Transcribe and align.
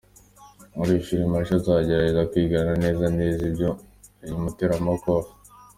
Muri 0.75 0.89
iyi 0.93 1.05
filime 1.07 1.35
Usher 1.41 1.59
azagerageza 1.59 2.27
kwigana 2.31 2.71
neza 2.83 3.05
neza 3.17 3.41
ibyo 3.49 3.69
uyu 4.23 4.35
muteramakofe. 4.43 5.31